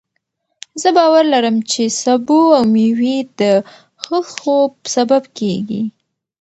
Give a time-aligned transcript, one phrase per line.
[0.81, 3.41] زه باور لرم چې سبو او مېوې د
[4.01, 5.83] ښه خوب سبب کېږي.